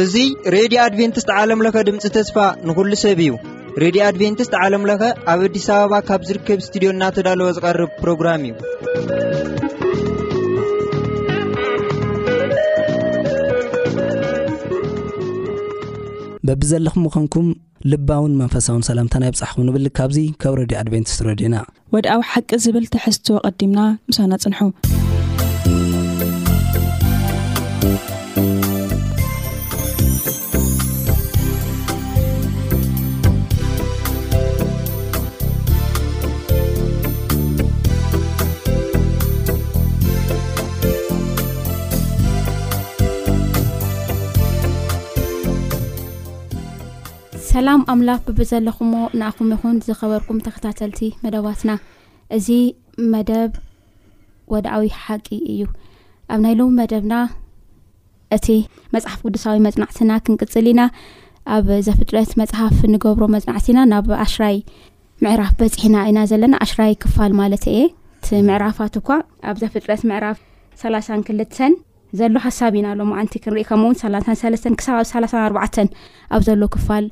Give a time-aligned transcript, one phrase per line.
[0.00, 0.14] እዙ
[0.54, 2.36] ሬድዮ ኣድቨንትስት ዓለምለኸ ድምፂ ተስፋ
[2.68, 3.30] ንኹሉ ሰብ እዩ
[3.82, 5.00] ሬድዮ ኣድቨንትስት ዓለምለኸ
[5.34, 8.52] ኣብ ኣዲስ ኣበባ ካብ ዝርከብ ስትድዮ እናተዳለወ ዝቐርብ ፕሮግራም እዩ
[16.50, 17.48] በቢ ዘለኹም ምኾንኩም
[17.92, 21.56] ልባውን መንፈሳውን ሰላምታናይብፃሕኹም ንብል ካብዙ ካብ ረድዮ ኣድቨንቲስት ረዲዩና
[21.94, 23.78] ወድኣዊ ሓቂ ዝብል ትሕዝትዎ ቐዲምና
[24.08, 24.58] ምሳና ጽንሑ
[47.58, 51.70] ሰላም ኣምላኽ ብብዘለኹዎ ንኣኹም ይኹን ዝኸበርኩም ተከታተልቲ መደባትና
[52.36, 52.48] እዚ
[53.12, 53.52] መደብ
[54.52, 55.62] ወድኣዊ ሓቂ እዩ
[56.32, 57.14] ኣብ ናይ ለዉ መደብና
[58.36, 58.46] እቲ
[58.96, 60.82] መፅሓፍ ቅዱሳዊ መፅናዕትና ክንቅፅል ኢና
[61.56, 64.58] ኣብ ዘፍጥረት መፅሓፍ ንገብሮ መፅናዕቲና ናብ ኣሽራይ
[65.26, 67.80] ምዕራፍ በፂሒና ኢና ዘለና ኣሽራይ ክፋል ማለት እየ
[68.20, 69.08] እቲ ምዕራፋት እኳ
[69.50, 70.38] ኣብ ዘፍጥረት ምዕራፍ
[70.84, 71.74] ሰላሳን ክልተን
[72.18, 75.88] ዘሎ ሓሳብ ኢና ሎ ማዓንቲ ክንሪኢ ከምኡ እውን ሳላሳን ሰለስተን ክሳብ ኣብ ሳላሳን ኣርባዓተን
[76.34, 77.04] ኣብ ዘሎ ክፋል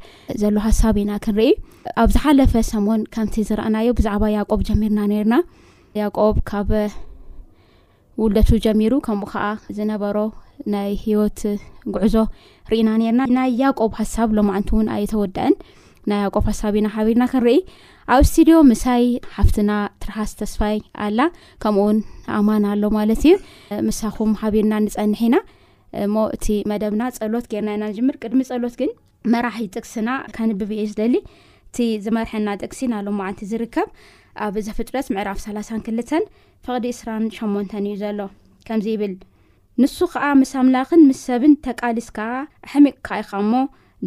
[0.42, 1.48] ዘሎ ሓሳብ ኢና ክንርኢ
[2.02, 5.36] ኣብ ዝሓለፈ ሰሞን ከምቲ ዝረአናዮ ብዛዕባ ያቆብ ጀሚርና ነይርና
[6.00, 6.70] ያቆብ ካብ
[8.22, 9.44] ውደቱ ጀሚሩ ከምኡ ከዓ
[9.78, 10.16] ዝነበሮ
[10.74, 11.40] ናይ ሂወት
[11.94, 12.14] ጉዕዞ
[12.72, 15.54] ርኢና ነይርና ናይ ያቆብ ሃሳብ ሎማዓንቲ እውን ኣይተወደአን
[16.10, 17.56] ናይ ኣቆፋሳቢና ሓቢርና ክንርኢ
[18.14, 19.04] ኣብ እስትድዮ ምሳይ
[19.36, 19.70] ሓፍትና
[20.02, 20.76] ትርሓስ ዝተስፋይ
[21.06, 21.20] ኣላ
[21.62, 21.98] ከምኡ ውን
[22.36, 23.34] ኣማን ኣሎ ማለት እዩ
[23.88, 25.36] ምሳኹም ሃቢርና ንፀንሕ ና
[26.04, 28.90] እሞ እቲ መደብና ፀሎት ገርናኢና ንምር ቅድሚ ፀሎት ግን
[29.32, 31.14] መራሒ ጥቅስና ከንብብ እዩ ዝደሊ
[31.70, 36.10] እቲ ዝመርሐና ጥቅሲና ሎኣብዘፍጥረትዕራፍ ላ0 2ልተ
[36.66, 42.18] ፍቅዲ እስራ ሸመንተ እዩ ዘሎዚብልንሱ ከዓ ምስ ኣምላኽን ምስ ሰብን ተቃሊስካ
[42.74, 43.52] ሕሚቅ ካ ኢኻእሞ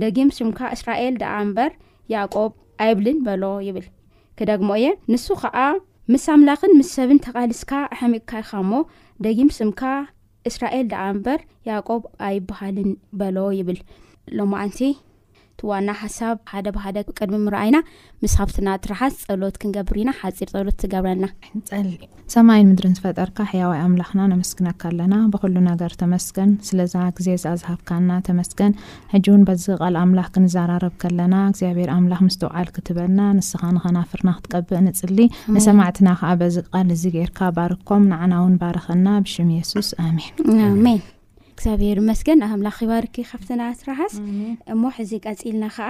[0.03, 1.59] ደጊም ሽምካ እስራኤል ደኣ በ
[2.13, 2.51] ያዕቆብ
[2.83, 3.85] ኣይብልን በሎ ይብል
[4.39, 5.57] ክደግሞ እየ ንሱ ከዓ
[6.11, 8.79] ምስ ኣምላኽን ምስ ሰብን ተቓልስካ ኣሕሚግካይኻ ሞ
[9.25, 9.81] ደጊም ስምካ
[10.49, 11.39] እስራኤል ደኣ ምበር
[11.69, 12.89] ያዕቆብ ኣይበሃልን
[13.19, 13.79] በሎ ይብል
[14.39, 14.79] ሎመዓንቲ
[15.69, 17.77] ዋና ሓሳብ ሓደ ብሃደ ብቅድሚ ምርኣና
[18.23, 21.25] ምስ ካብትና ትራሓስ ፀሎት ክንገብር ኢና ሓፂር ፀሎት ትገብረና
[22.33, 28.73] ሰማይን ምድሪን ዝፈጠርካ ሕያዋይ ኣምላኽና ነመስግነካ ኣለና ብክሉ ነገር ተመስገን ስለዛ ግዜ ዝኣዝሃብካና ተመስገን
[29.13, 35.17] ሕጂ እውን በዚ ቃል ኣምላኽ ክንዘራርብ ከለና እግዚኣብሔር ኣምላኽ ምስተውዓል ክትበና ንስኻ ንኸናፍርና ክትቀብእ ንፅሊ
[35.57, 40.99] ንሰማዕትና ከዓ በዚ ቃል እዚ ገርካ ባርክኮም ንዓና እውን ባርኸና ብሽም የሱስ ኣሜን
[41.81, 42.27] ግብር መስገ
[42.59, 43.79] ምላ ባር ካብስራስ
[44.73, 45.87] እ ሕዚ ቀፅልና ከዓ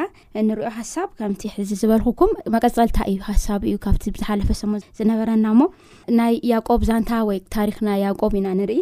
[0.48, 1.34] ንሪኦ ሃሳብ ም
[1.70, 7.00] ዚ ዝበልኩም መቀፀልታ እዩሃሳ እዩ ካ ብዝሓለፈ ሰ ዝነበረናናይ ያቆ ዛ
[7.30, 8.48] ወይታክያቆ ኢና
[8.78, 8.80] ኢ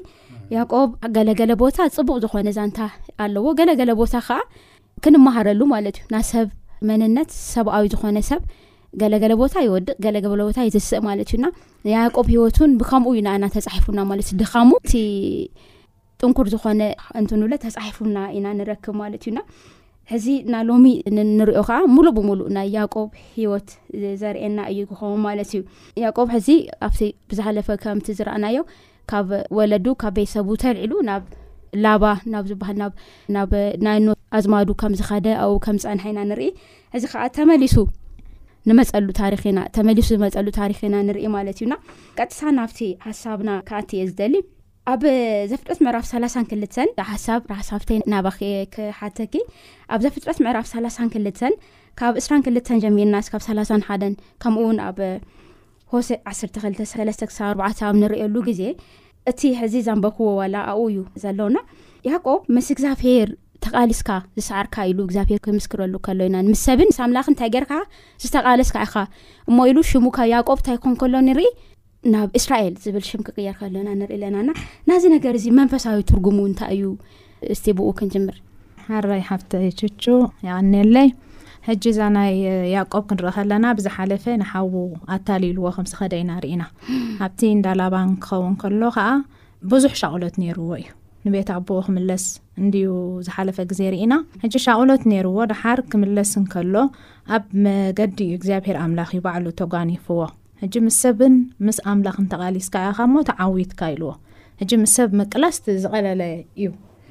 [0.55, 0.71] ያቆ
[1.17, 2.49] ገለገለ ቦታ ፅቡቅ ዝኮነ
[3.25, 4.41] ኣለዎ ገለገለ ቦታ ዓ
[5.03, 6.47] ክንመሃረሉ ማለት ዩ ናሰብ
[6.89, 8.41] መንነት ሰብኣዊ ዝኮነ ሰብ
[9.01, 9.97] ገለገለ ቦታ ይወድቅ
[10.31, 10.33] ቦ
[10.67, 11.51] ይስእዩዩድሙ
[16.21, 16.83] ጥንኩር ዝኾነ
[17.19, 19.39] እንት ንብለ ተፃሒፉና ኢና ንረክብ ማለት እዩና
[20.11, 20.85] ሕዚ ና ሎሚ
[21.39, 23.69] ንሪኦ ከዓ ሙሉእ ብምሉእ ናይ ያቆብ ሂወት
[24.21, 25.61] ዘርእና እዩ ክኸም ማለት እዩ
[26.03, 26.47] ያቆብ ሕዚ
[26.87, 27.01] ኣብቲ
[27.31, 28.57] ብዝሓለፈ ከምቲ ዝረኣናዮ
[29.11, 31.25] ካብ ወለዱ ካብ ቤት ሰቡ ተልዕሉ ናብ
[31.83, 32.03] ላባ
[32.33, 32.77] ናብ ዝበሃል
[33.35, 33.51] ናብ
[33.87, 36.49] ናይኖት ኣዝማዱ ከም ዝካደ ኣብኡ ከምዝፀንሐ ኢና ንርኢ
[36.97, 37.23] እዚ ከዓ
[37.63, 37.75] ሊሱተመሊሱ
[38.79, 39.09] መፀሉ
[40.61, 41.73] ታሪክ ኢና ንርኢ ማለት እዩና
[42.19, 44.33] ቀጥሳ ናብቲ ሓሳብና ከኣትእየ ዝደሊ
[44.91, 45.01] ኣብ
[45.51, 47.25] ዘፍጥረት ምዕራፍ 3 2ልተን ሓሳ
[47.71, 48.37] ሓብይ ናባክ
[48.73, 49.33] ክሓተኪ
[49.93, 51.39] ኣብ ዘፍጥረት ምዕራፍ 302ተ
[51.99, 53.89] ካብ እስ2ተ ጀሚርናእስካብ 3ሓ
[54.43, 54.99] ከምኡውን ኣብ
[55.93, 58.61] ሆሴ 124 ንሪሉ ግዜ
[59.31, 61.57] እቲ ሕዚ ዘንበክዎ ዋላ ኣብ እዩ ዘለውና
[62.09, 63.29] ያቆብ ምስ እግዚብሔር
[63.65, 64.09] ተቃሊስካ
[64.39, 67.65] ዝሰዓርካ ኢሉ እግዚኣብሄር ክምስክረሉ ከሎኢና ምስ ሰብን ምላኽ እንታይ ገር
[68.23, 68.95] ዝተቃልስካ ኢኻ
[69.49, 71.43] እሞ ኢሉ ሽሙ ብ ያቆብ እንታይ ክኮን ከሎ ንርኢ
[72.13, 74.49] ናብ እስራኤል ዝብል ሽም ክቅያር ከለና ንርኢ ኣለናና
[74.89, 76.89] ናዚ ነገር እዚ መንፈሳዊ ትርጉም እንታይ እዩ
[77.53, 78.35] እስቲ ብኡ ክንጅምር
[78.89, 80.03] ሓራይ ሓፍተ ችቹ
[80.47, 81.09] ይቀኒለይ
[81.67, 82.31] ሕጂ እዛ ናይ
[82.73, 84.73] ያእቆብ ክንርኢ ከለና ብዝሓለፈ ንሓዉ
[85.15, 86.63] ኣታሊልዎ ከምስ ኸደ ኢናርኢና
[87.25, 89.07] ኣብቲ እንዳላባን ክኸውን ከሎ ከዓ
[89.73, 90.87] ብዙሕ ሻቅሎት ነይርዎ እዩ
[91.27, 92.25] ንቤት ኣቦኡ ክምለስ
[92.61, 92.87] እንድዩ
[93.27, 94.13] ዝሓለፈ ግዜ ርኢና
[94.43, 96.75] ሕጂ ሻቅሎት ነይርዎ ድሓር ክምለስ ንከሎ
[97.37, 100.19] ኣብ መገዲ ዩ እግዚኣብሄር ኣምላኽ ዩባዕሉ ተጓኒፉዎ
[100.61, 101.33] ሕጂ ምስ ሰብን
[101.65, 104.11] ምስ ኣምላኽ እንተቃሊስካ ኢኻ ሞ ተዓዊትካ ኢልዎ
[104.61, 106.67] ሕጂ ምስ ሰብ መቅላስቲ ዝቐለለ እዩ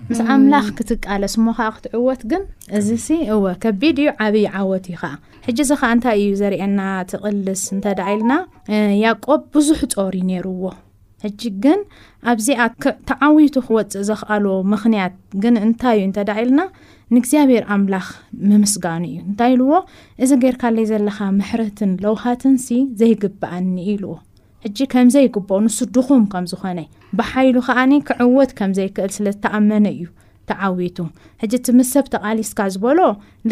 [0.09, 2.43] ምስ ኣምላኽ ክትቃለስ ሞከዓ ክትዕወት ግን
[2.79, 2.89] እዚ
[3.35, 5.13] እወ ከቢድ እዩ ዓብዪ ዓወት እዩ ከዓ
[5.47, 6.81] ሕጂ ዚ ከዓ እንታይ እዩ ዘርእና
[7.13, 8.33] ትቕልስ እንተዳዓልና
[9.05, 10.65] ያቆብ ብዙሕ ጦር ነይሩዎ
[11.25, 11.81] ሕጂ ግን
[12.31, 12.59] ኣብዚኣ
[13.09, 16.61] ተዓዊቱ ክወፅእ ዘኽኣል ምኽንያት ግን እንታይ እዩ እንተ ዳዓልና
[17.15, 18.07] ንእግዚኣብሔር ኣምላኽ
[18.49, 19.73] ምምስጋኑ እዩ እንታይ ይልዎ
[20.25, 22.69] እዚ ጌርካለይ ዘለኻ ምሕረትን ለውሃትንሲ
[23.03, 24.13] ዘይግበአኒ ኢልዎ
[24.67, 26.79] ሕጂ ከምዘይግብኦ ንስድኹም ከም ዝኾነ
[27.19, 30.05] ብሓይሉ ከዓኒ ክዕወት ከም ዘይክእል ስለ ዝተኣመነ እዩ
[30.53, 30.99] ተዓዊቱ
[31.45, 32.99] ሕጂ እቲ ምስ ሰብ ተቓሊስካ ዝበሎ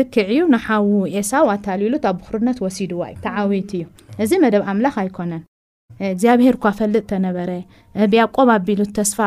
[0.00, 3.52] ልክዕእዩ ንሓዊ ኤሳው ኣታሊሉት ኣብ ርነት ወሲድዋ እዩዓዊ
[4.22, 5.34] እዩእዚደብምላኽ ይነ
[6.10, 7.50] እግዚኣብሄርኳ ፈልጥ ተነበረ
[8.12, 9.18] ብ ያቆብ ኣቢሉ ተስፋ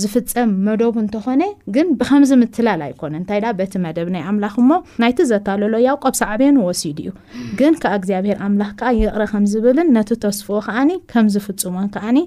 [0.00, 1.42] ዝፍፀም መደቡ እንተኾነ
[1.74, 3.40] ግን ብከምዚ ምትላል ኣይኮነ እንታይ
[3.72, 7.10] ቲ መደብ ናይ ኣምላኽ ሞ ናይቲ ዘተለሎ ያቆብ ሳዕብን ወሲድ እዩ
[7.58, 12.20] ግን ከዓ እግዚኣብሄር ኣምላኽ ከዓ ይቕረ ከም ዝብልን ነቲ ተስፍዎ ከዓኒ ከም ዝፍፅሞን ከዓኒ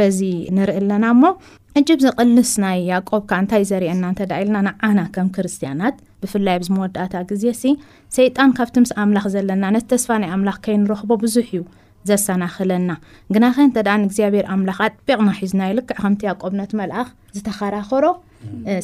[0.00, 0.20] በዚ
[0.58, 1.32] ንርኢ ኣለና ሞ
[1.80, 7.44] ዕጅብ ዝቕልስ ናይ ያቆብ ካ እንታይ ዘርእና እተዳኢልና ንዓና ከም ክርስትያናት ብፍላይ ኣዚ መወዳእታ ግዜ
[7.62, 7.74] ሲ
[8.18, 11.62] ሰይጣን ካብቲ ምስ ኣምላኽ ዘለና ነቲ ተስፋ ናይ ኣምላኽ ከይንረኽቦ ብዙሕ እዩ
[12.08, 12.90] ዘሰናኽለና
[13.34, 18.04] ግናኸ ንተግኣብሄር ኣምላኽ ኣጥቢቕና ሒዝና ይልክዕ ከምቲ ያቆብነት መልኣኽ ዝተኸራኸሮ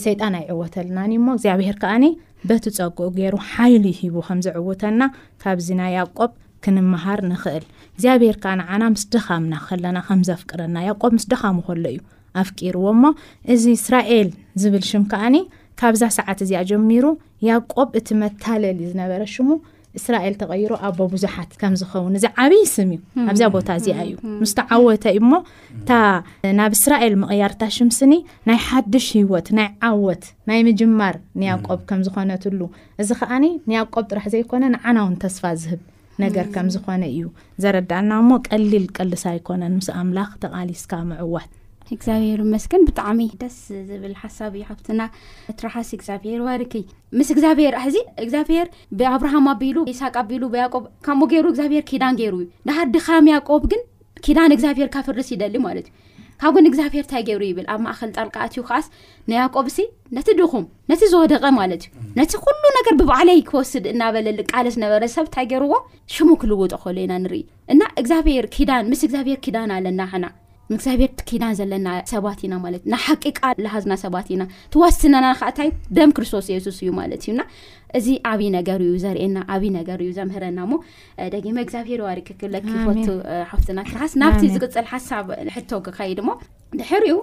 [0.05, 2.05] ሰይጣን ኣይዕወተልና እሞ እግዚኣብሄር ከዓኒ
[2.49, 5.01] በቲ ፀጉኡ ገይሩ ሓይሉ ይሂቡ ከምዘዕውተና
[5.45, 6.33] ካብዚና ያቆብ
[6.65, 7.65] ክንምሃር ንኽእል
[7.97, 12.01] እግዚኣብሔር ከዓና ምስ ደኻምናከለናከምዘፍቅረና ያቆብ ምስ ደኻሙ ከሎ እዩ
[12.43, 13.05] ኣፍቂርዎ እሞ
[13.55, 14.29] እዚ እስራኤል
[14.63, 15.37] ዝብል ሽም ከዓኒ
[15.81, 17.07] ካብዛ ሰዓት እዚኣ ጀሚሩ
[17.49, 19.49] ያቆብ እቲ መታለሊ ዝነበረ ሽሙ
[19.99, 23.01] እስራኤል ተቐይሮ ኣቦ ቡዙሓት ከም ዝኸውን እዚ ዓብይ ስም እዩ
[23.31, 24.13] ኣብዝያ ቦታ እዚኣ እዩ
[24.43, 25.35] ምስተዓወተ እዩ ሞ
[25.79, 25.91] እታ
[26.59, 28.13] ናብ እስራኤል መቕያርታ ሽምስኒ
[28.51, 32.61] ናይ ሓድሽ ህወት ናይ ዓወት ናይ ምጅማር ንያቆብ ከም ዝኾነትሉ
[33.05, 35.83] እዚ ከዓኒ ንያቆብ ጥራሕ ዘይኮነ ንዓና እውን ተስፋ ዝህብ
[36.25, 37.23] ነገር ከም ዝኾነ እዩ
[37.63, 41.53] ዘረዳእልና ሞ ቀሊል ቀልስ ኣይኮነን ምስ ኣምላኽ ተቓሊስካ ምዕዋት
[41.95, 43.57] እግዚኣብሄር መስገን ብጣዕሚ ደስ
[43.89, 45.03] ዝብል ሓሳብ ዩ ሃብትና
[45.61, 46.73] ትራሓሲ እግዚኣብሄር ዋርክ
[47.19, 48.67] ምስ እግዚኣብሔር ሕዚ እግዚኣብሔር
[49.01, 50.75] ብኣብርሃም ኣቢሉ ብስሃቅ ኣቢሉ ብያቆ
[51.09, 53.83] ከብኡ ገይሩ እግዚብሄር ኪዳን ገይሩዩ ዳሃ ድኻም ያቆብ ግን
[54.27, 55.95] ኪዳን እግዚኣብሄር ካፍርስ ይደሊ ማለትዩ
[56.41, 58.87] ካብ ውን እግዚኣብሄር እንታይ ገይሩ ይብል ኣብ ማእኸል ጣልቃኣትዩ ከዓስ
[59.31, 59.67] ንያቆብ
[60.17, 65.73] ነቲ ድኹም ነቲ ዝወደቐ ማለትእዩ ነቲ ኩሉ ገር ብበዕለይ ክወስድ እናበለልቃለ ዝነበረሰብ እንታይ ገይርዎ
[66.15, 67.43] ሽሙ ክልውጥ ከሉ ኢና ንርኢ
[67.75, 70.21] እና ግምስ እግዚኣብሔር ኪዳን ኣለናና
[70.71, 74.43] መእግዚኣብሔር ትኪዳን ዘለና ሰባት ኢና ማለት እ ናሓቂቃ ዝሃዝና ሰባት ኢና
[74.75, 77.41] ትዋስስነና ከዓ እንታይ ደም ክርስቶስ የሱስ እዩ ማለት እዩና
[77.99, 80.77] እዚ ኣብዪ ነገር እዩ ዘርኤና ኣብይ ነገር እዩ ዘምህረና ሞ
[81.35, 83.07] ደጊመ እግዚኣብሔር ዋርክክለኪፈቱ
[83.51, 86.33] ሓፍትና ክራሓስ ናብቲ ዝቅፅል ሓሳብ ንሕቶ ክካይድ ሞ
[86.81, 87.17] ድሕሪኡ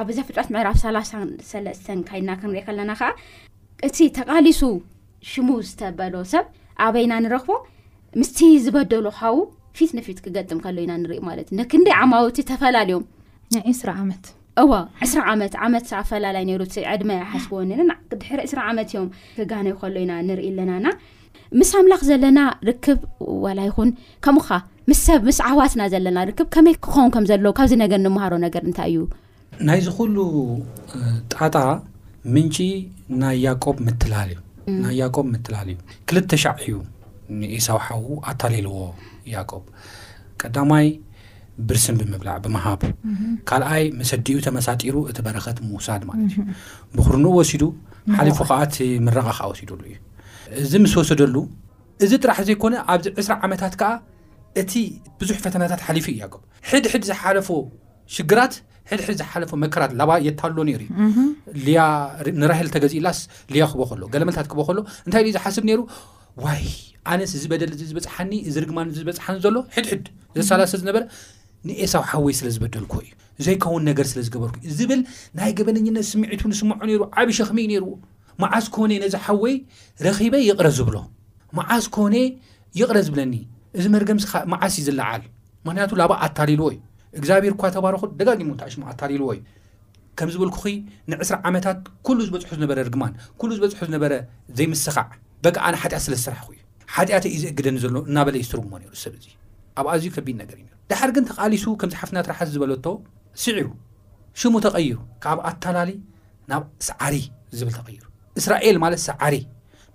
[0.00, 3.10] ኣብ ዘፍጫት ምዕራፍ 3ሰስተ ካይድና ክንሪኢ ከለና ከዓ
[3.88, 4.62] እቲ ተቃሊሱ
[5.30, 6.44] ሽሙ ዝተበሎ ሰብ
[6.86, 7.52] ኣበይና ንረኽቦ
[8.20, 9.34] ምስቲ ዝበደሉ ካው
[9.78, 13.04] ፊት ንፊት ክገጥም ከሎ ኢና ንርኢ ማለት እዩ ክንደይ ዓማውቲ ተፈላለዮም
[13.54, 14.24] ናይ ስ ዓመት
[14.62, 14.70] እዋ
[15.02, 16.62] 2ስ ዓመት ዓመት ኣፈላለይ ነሩ
[16.94, 17.70] ዕድመ ሓስወኒ
[18.20, 19.08] ድሕሪ 2ስ ዓመት እዮም
[19.38, 20.86] ክጋነይ ከሎ ኢና ንርኢ ኣለናና
[21.58, 23.00] ምስ ኣምላኽ ዘለና ርክብ
[23.44, 23.88] ዋላ ይኹን
[24.24, 24.50] ከምኡኻ
[24.90, 28.88] ምስ ሰብ ምስ ዓዋትና ዘለና ርክብ ከመይ ክኸውን ከም ዘለዎ ካብዚ ነገር ንምሃሮ ነገር እንታይ
[28.92, 29.00] እዩ
[29.68, 30.16] ናይ ዝኩሉ
[31.34, 31.56] ጣጣ
[32.34, 32.56] ምንጪ
[33.22, 33.52] ናይያ
[34.02, 35.76] ትላለእዩናይ ያቆብ ምትላል ዩ
[36.10, 36.74] ክልተ ሻዕ እዩ
[37.38, 38.74] ንእሰውሓው ኣታለልዎ
[39.34, 39.50] ያቆ
[40.42, 40.86] ቀዳማይ
[41.68, 42.82] ብርስም ብምብላዕ ብምሃብ
[43.48, 46.42] ካልኣይ መሰዲኡ ተመሳጢሩ እቲ በረከት ምውሳድ ማለት እዩ
[46.96, 47.64] ብክርኖኡ ወሲዱ
[48.18, 48.76] ሓሊፉ ከዓቲ
[49.08, 49.96] ምረቃ ክዓ ወሲዱሉ እዩ
[50.62, 51.34] እዚ ምስ ወሰደሉ
[52.04, 53.90] እዚ ጥራሕ ዘይኮነ ኣብዚ ዕስራ ዓመታት ከዓ
[54.62, 54.72] እቲ
[55.20, 56.34] ብዙሕ ፈተናታት ሓሊፉዩ ያቆ
[56.70, 57.48] ሕድሕድ ዝሓለፎ
[58.16, 58.54] ሽግራት
[58.90, 60.82] ሕድሕድ ዝሓለፎ መከራት ላባ የተሃሎ ነሩ
[61.58, 61.80] እዩ ያ
[62.42, 63.20] ንራሂል ተገዚእላስ
[63.60, 65.80] ያ ክቦ ከሎ ገለመልታት ክቦ ከሎ እንታይ ዩ ዝሓስብ ነይሩ
[66.44, 66.54] ዋ
[67.08, 70.04] ኣነስ እዚ በደል እዚ ዝበፅሓኒ እዚ ርግማን እዚ ዝበፅሓኒ ዘሎ ሕድሕድ
[70.36, 71.02] ዘሳላሰለዝነበረ
[71.68, 73.10] ንኤሳዊ ሓወይ ስለ ዝበደልኩ እዩ
[73.46, 75.00] ዘይከውን ነገር ስለዝገበርኩዩ ዝብል
[75.38, 77.84] ናይ ገበነኛነት ስምዒቱ ንስምዖ ነይሩ ዓብሸ ኸመ እዩ ነይር
[78.42, 79.54] ማዓስ ኮነ ነዚ ሓወይ
[80.06, 80.96] ረኺበ ይቕረ ዝብሎ
[81.58, 82.14] ማዓስ ኮነ
[82.80, 83.34] ይቕረ ዝብለኒ
[83.78, 85.24] እዚ መርገምስ መዓስ እዩ ዝለዓል
[85.66, 86.78] ምክንያቱ ላባ ኣታሊልዎ ዩ
[87.18, 89.42] እግዚኣብሔር እኳ ተባርኹ ደጋጊሞ ንታኣሽማ ኣታሊልዎ እዩ
[90.20, 90.64] ከም ዝበልኩኺ
[91.12, 93.12] ንዕስራ ዓመታት ኩሉ ዝበፅሑ ዝነበረ ርግማን
[93.48, 94.12] ሉ ዝበፅሑ ዝነበረ
[94.60, 95.08] ዘይምስኻዕ
[95.44, 96.59] በቂኣነ ሓጢኣት ስለዝስራሕኩ ዩ
[96.96, 99.26] ሓጢኣት እዩ ዝእግደኒ ዘሎ እናበለ ዝትርጉሞ ነሩ ሰብ እዙ
[99.78, 102.86] ኣብ ኣዝዩ ከቢድ ነገር እዩ ነሩ ድሓር ግን ተቓሊሱ ከምዚሓፍትና ትራሓስ ዝበለቶ
[103.44, 103.68] ስዕሩ
[104.40, 105.90] ሽሙ ተቐይሩ ካብ ኣታላሊ
[106.50, 107.14] ናብ ሰዓሪ
[107.58, 108.02] ዝብል ተቐይሩ
[108.40, 109.36] እስራኤል ማለት ሳዓሪ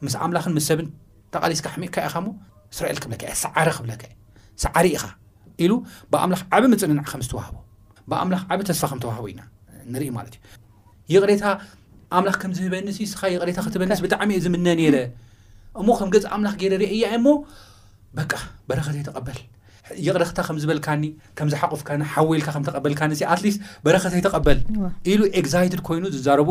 [0.05, 0.87] ምስ ኣምላኽን ምስ ሰብን
[1.35, 2.29] ተቓሊስካ ሕሚቕካ ኢኻ ሞ
[2.73, 3.91] እስራኤል ክብለ እ ሰዓሪ ክብለ
[4.63, 5.05] ሳዓሪ ኢኻ
[5.63, 5.71] ኢሉ
[6.11, 7.55] ብኣምላኽ ዓብ ምፅንናዕ ከም ዝተዋህቦ
[8.11, 9.41] ብኣምላኽ ዓብ ተስፋ ከምተዋህቦ ኢና
[9.93, 10.35] ንርኢ ማለት
[11.09, 11.43] እዩ የቕሬታ
[12.17, 14.95] ኣምላኽ ከምዝህበንስ እዩስኻ የቕሬታ ክትበኒስ ብጣዕሚ እዩ ዝምነ ነይረ
[15.81, 17.27] እሞ ከም ገፂ ኣምላኽ ገይረ ርአ ያ እሞ
[18.17, 18.31] በቃ
[18.69, 19.39] በረከተይ ተቐበል
[20.05, 21.03] የቕረክታ ከም ዝበልካኒ
[21.37, 24.59] ከምዝሓቑፍካኒ ሓወልካ ከምተቐበልካኒ ኣትሊስት በረኸተ ይተቐበል
[25.13, 26.47] ኢሉ ኤግዛይትድ ኮይኑ ዝዛረቡ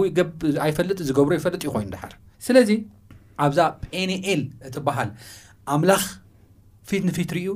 [0.67, 2.13] ኣይፈልጥ ዝገብሮ ይፈልጥ እዩ ኮይኑ ድሓር
[2.49, 2.71] ስለዚ
[3.47, 5.11] ኣብዛ ጴንኤል እትበሃል
[5.77, 6.05] ኣምላኽ
[6.91, 7.49] ፊት ንፊት ርኡ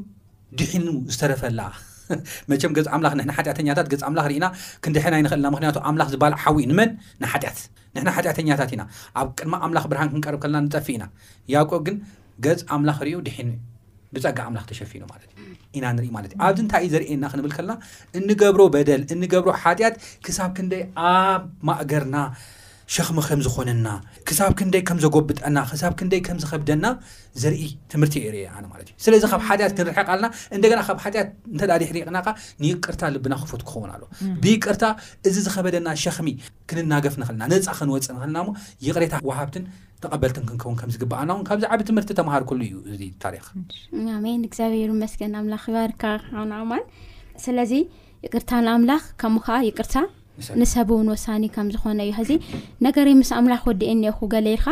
[0.59, 1.69] ድሒኑ ዝተረፈልኣ
[2.51, 4.47] መቸም ገ ኣምላኽ ንሕና ሓጢኣተኛታት ገ ኣምላኽ ርኢና
[4.85, 6.91] ክንዲሐና ይንክእልና ምክንያቱ ኣምላኽ ዝበሃልዕ ሓዊ ንመን
[7.23, 7.59] ናሓጢኣት
[7.95, 8.83] ንሕና ሓጢኣተኛታት ኢና
[9.21, 11.05] ኣብ ቅድሚ ኣምላኽ ብርሃን ክንቀርብ ከለና ንፀፊ ኢና
[11.55, 11.97] ያውቆ ግን
[12.47, 13.51] ገፅ ኣምላኽ ርዩ ድሒኒ
[14.17, 15.49] ብፀጋ ኣምላኽ ተሸፊኑ ማለት እዩ
[15.79, 17.75] ኢና ንርኢ ማለት እዩ ኣብዚ እንታይ እዩ ዘርእየና ክንብል ከለና
[18.19, 19.97] እንገብሮ በደል እንገብሮ ሓጢኣት
[20.27, 22.17] ክሳብ ክንደይ ኣብ ማእገርና
[22.95, 23.89] ሸኽሚ ከም ዝኮነና
[24.29, 26.87] ክሳብ ክንደይ ከም ዘጎብጠና ክሳብ ክንደይ ከም ዝከብደና
[27.41, 32.19] ዘርኢ ትምህርቲ የየርእ ነ ማለት እዩ ስለዚ ካብ ሓጢኣት ክንርሕቃኣለና እንደና ካብ ሓጢያት እንተዳ ዲሕሪቕና
[32.67, 34.03] ንቅርታ ልብና ክፉት ክኸውን ኣለ
[34.45, 34.85] ብይቅርታ
[35.31, 36.29] እዚ ዝኸበደና ሸኽሚ
[36.71, 38.49] ክንናገፍ ንክልና ነፃ ክንወፅእ ንክልና ሞ
[38.87, 39.67] ይቕሬታ ዋሃብትን
[40.05, 43.47] ተቐበልትን ክንከውን ከምዝግባኣና እውን ካብዚ ዓቢ ትምህርቲ ተመሃር ክሉ እዩ እዚ ታሪካ
[44.49, 45.17] እግዚኣብሔሩ ስ
[47.49, 47.75] ማስለዚ
[48.27, 49.69] ይቅርታ ንኣምላኽ ከይ
[50.61, 52.31] ንሰብእውን ወሳኒ ከም ዝኾነ እዩ ሕዚ
[52.87, 54.67] ነገር ምስ ኣምላኽ ወዲኤኒአኩገሌይልካ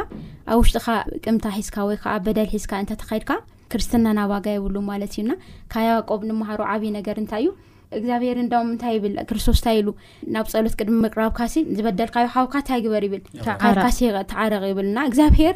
[0.52, 0.86] ኣብ ውሽጢኻ
[1.24, 3.30] ቅምታ ሒዝካ ወይ ከዓ በደል ሒዝካ እንተተካይድካ
[3.72, 5.30] ክርስትና ናዋጋ የብሉ ማለት እዩና
[5.72, 7.50] ካብ ያቆብ ንምሃሮ ዓብዪ ነገር እንታይ እዩ
[7.98, 9.88] እግዚኣብሄር እዳም እንታይ ይብል ክርስቶስ እንታይ ኢሉ
[10.36, 13.22] ናብ ፀሎት ቅድሚ ምቅራብካሲ ዝበደልካዩ ካብ ካንታይ ግበር ይብል
[13.62, 15.54] ካድካሲተዓረቕ ይብል ና እግዚኣብሄር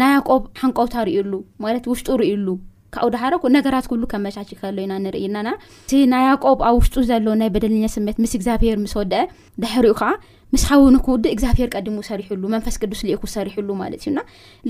[0.00, 1.32] ናይ ያቆብ ሓንቀውታ ርእሉ
[1.64, 2.46] ማለት ውሽጡ ርኢሉ
[2.94, 5.50] ካኡ ደሃረኩ ነገራት ሉ ከ መሻሽ ከሎዩና ንርኢናና
[5.84, 9.22] እቲ ናይ ያቆብ ኣብ ውስጡ ዘለዎ ናይ በደለኛ ስሜት ምስ እግዚኣብሄር ምስ ወደአ
[9.62, 10.08] ድሕሪኡ ከዓ
[10.54, 14.18] ምስሓዊንክውዲ እግዚኣብሄር ቀዲሙ ሰሪሕሉ መንፈስ ቅዱስ ሊኢኩ ሰሪሕሉ ማለት እዩና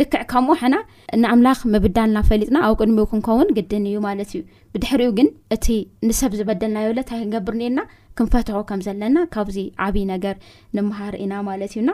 [0.01, 0.75] ልክዕ ከምኡ ሓና
[1.23, 4.43] ንኣምላኽ ምብዳልና ፈሊጥና ኣብ ቅድሚኡ ክንከውን ግድን እዩ ማለት እዩ
[4.75, 5.67] ብድሕሪኡ ግን እቲ
[6.09, 7.81] ንሰብ ዝበደልና የብለ ታይ ክገብርኒኤና
[8.21, 10.37] ክንፈትሖ ከም ዘለና ካብዚ ዓብይ ነገር
[10.79, 11.91] ንምሃር ኢና ማለት እዩና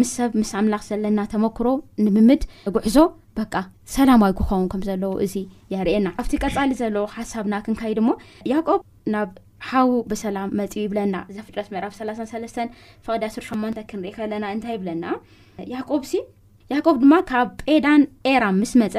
[0.00, 1.68] ምስሰብ ምስ ኣምላኽ ዘለና ተመክሮ
[2.06, 2.44] ንምምድ
[2.76, 2.96] ጉዕዞ
[3.40, 3.54] በቃ
[3.94, 5.34] ሰላማዊ ክኸው ከም ዘለዉ እዚ
[5.74, 8.10] ያርእየና ኣብቲ ቀፃሊ ዘለዎ ሓሳብና ክንካይድ ሞ
[8.52, 8.80] ያዕቆብ
[9.14, 9.30] ናብ
[9.68, 12.60] ሓዉ ብሰላም መፅ ይብለና ዘፍጥረት መዕራፍ 33
[13.06, 15.04] ፍቐዲ ስ8 ክንርኢ ከለና እንታይ ይብለና
[15.74, 16.12] ያዕቆብሲ
[16.72, 18.94] ያዕቆብ ድማ ካብ ጴዳን ኤራ ምስ መፀ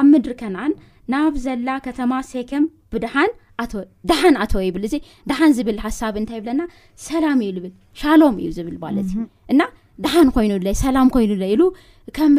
[0.00, 0.72] ኣብ ምድሪ ከነኣን
[1.12, 3.30] ናብ ዘላ ከተማ ሴከም ብድሓን
[3.62, 3.64] ኣ
[4.08, 4.94] ድሓን ኣተ ይብል እዚ
[5.30, 6.60] ደሓን ዝብል ሓሳብ እንታይ ይብለና
[7.08, 9.16] ሰላም እዩ ልብል ሻሎም እዩ ዝብል ማለት እዩ
[9.52, 9.60] እና
[10.04, 11.62] ደሓን ኮይኑለ ሰላም ኮይኑለ ኢሉ
[12.18, 12.34] ከም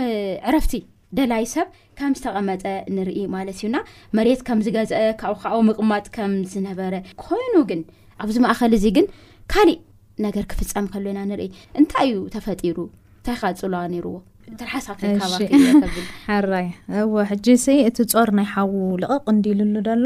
[0.49, 0.73] ዕረፍቲ
[1.17, 1.67] ደላይ ሰብ
[1.99, 2.63] ከም ዝተቐመጠ
[2.95, 3.77] ንርኢ ማለት እዩና
[4.17, 6.93] መሬት ከም ዝገዝአ ካብ ከዓዊ ምቕማጥ ከም ዝነበረ
[7.25, 7.81] ኮይኑ ግን
[8.23, 9.07] ኣብዚ ማእኸል እዚ ግን
[9.53, 9.79] ካሊእ
[10.25, 11.49] ነገር ክፍፀም ከሎ ዩና ንርኢ
[11.81, 12.77] እንታይ እዩ ተፈጢሩ
[13.19, 14.15] እንታይ ካ ፅላዋ ነይሩዎ
[14.59, 16.67] ተሓሳብ ከባብልኣራይ
[17.01, 20.05] እዎ ሕጂ እስ እቲ ጾር ናይ ሓዉ ልቕቕ እንዲልሉ ደሎ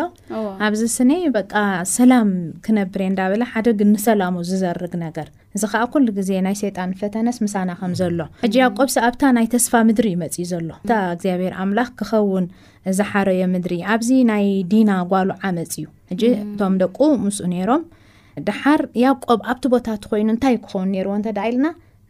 [0.68, 1.54] ኣብዚ ስኒ በቃ
[1.98, 2.32] ሰላም
[2.66, 7.38] ክነብር እየ እንዳበለ ሓደ ግን ንሰላሙ ዝዘርግ ነገር እዚ ከዓ ኩሉ ግዜ ናይ ሰይጣን ፈተነስ
[7.46, 11.54] ምሳና ከም ዘሎ ሕጂ ያብ ቆብ ሲ ኣብታ ናይ ተስፋ ምድሪ እዩመፅ ዘሎ እታ እግዚኣብሔር
[11.64, 12.46] ኣምላኽ ክኸውን
[12.98, 17.84] ዝሓረዮ ምድሪ እዩ ኣብዚ ናይ ዲና ጓሉ ዓመፅ እዩ ሕጂ እቶም ደቁ ምስኡ ነይሮም
[18.48, 21.68] ደሓር ያ ቆብ ኣብቲ ቦታት ኮይኑ እንታይ ክኸውን ነርዎ እንተ ደ ኢልና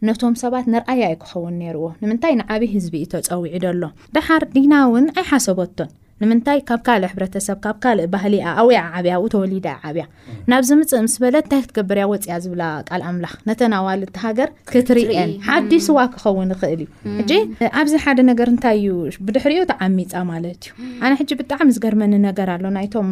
[0.08, 3.82] ነቶም ሰባት ንርኣያ ዩ ክኸውን ነይርዎ ንምንታይ ንዓበዪ ህዝቢ እዩ ተፀዊዒ ደሎ
[4.16, 5.90] ደሓር ዲና እውን ኣይሓሰቦቶን
[6.24, 10.04] ንምንታይ ካብ ካልእ ሕብረተሰብ ካብ ካልእ ባህሊኣ ኣብያ ዓብያ ው ተወሊዳ ዓብያ
[10.50, 15.96] ናብዚ ምፅእ ምስ በለት እንታይ ክትገብርያ ወፅያ ዝብላ ቃል ኣምላኽ ነተና ኣዋልቲ ሃገር ክትርርአን ሓዲስዋ
[16.14, 17.32] ክኸውን ይኽእል እዩ ሕጂ
[17.80, 18.90] ኣብዚ ሓደ ነገር እንታይ እዩ
[19.28, 23.10] ብድሕሪዮ ተዓሚፃ ማለት እዩ ኣነ ሕጂ ብጣዕሚ ዝገርመኒ ነገር ኣሎ ናይቶም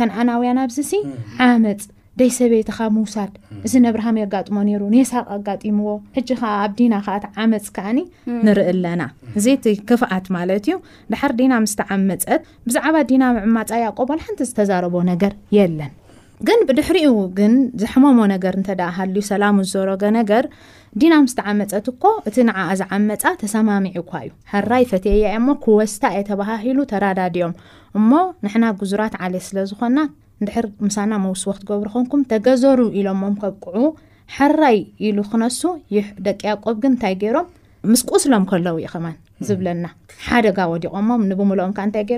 [0.00, 1.02] ከንኣናውያ ናብዚ ሲ
[1.48, 1.84] ዓመፅ
[2.20, 3.30] ደይ ሰበይቲኻ ምውሳድ
[3.66, 7.98] እዚ ነብርሃሚ ኣጋጥሞ ነይሩ ንየሳቅ ኣጋጢምዎ ሕጂ ከዓ ኣብ ዲና ከዓቲ ዓመፅ ከዓኒ
[8.46, 9.02] ንርኢ ኣለና
[9.38, 10.76] እዚይቲ ክፍኣት ማለት እዩ
[11.14, 15.92] ድሓር ዲና ምስተዓመፀት ብዛዕባ ዲና ምዕማፃ ያቆቦን ሓንቲ ዝተዛረቦ ነገር የለን
[16.48, 17.52] ግን ብድሕሪኡ ግን
[17.82, 20.44] ዘሕመሞ ነገር እንተዳ ሃሉዩ ሰላሙ ዝዘረገ ነገር
[21.02, 26.22] ዲና ምስተ ዓመፀት እኮ እቲ ንዓኣ ዝዓመፃ ተሰማሚዑ እኳ እዩ ሕራይ ፈትያ ሞ ክወስታ ኣየ
[26.30, 27.54] ተባሂሉ ተረዳድዮም
[28.00, 28.10] እሞ
[28.46, 29.98] ንሕና ጉዙራት ዓለ ስለዝኾና
[30.42, 30.50] ንድ
[30.86, 33.76] ምሳና መውስዎ ክትገብሩኸንኩም ተገዘሩ ኢሎሞም ከብቅዕ
[34.36, 35.60] ሓራይ ኢሉ ክነሱ
[35.94, 37.46] ይ ደቂ ያቆብ ግን እንታይ ገይሮም
[37.92, 40.94] ምስቁስሎም ለው ኢኸማዝብለሓደወዲቆ
[41.30, 41.78] ንብምምታ
[42.12, 42.14] ገ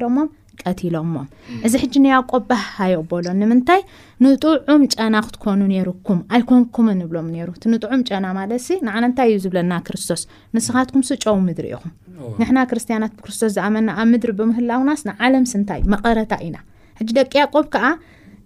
[0.63, 1.27] ቀትሎሞም
[1.67, 3.81] እዚ ሕጂ ንያቆብ በሃይበሎ ንምንታይ
[4.25, 10.23] ንጥዑም ጨና ክትኮኑ ነርኩም ኣይኮንኩምን ብሎም ነሩ ቲ ንጥዑም ጨና ማለትሲ ንዓነንታይ እዩ ዝብለና ክርስቶስ
[10.59, 11.93] ንስኻትኩምስጨው ምድሪ ኢኹም
[12.43, 16.57] ንሕና ክርስትያናት ብክርስቶስ ዝኣመና ኣብ ምድሪ ብምህላውናስ ንዓለም ስንታይ መቐረታ ኢና
[16.99, 17.87] ሕጂ ደቂ ያቆብ ከዓ